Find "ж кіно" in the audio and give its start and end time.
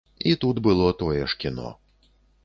1.33-1.69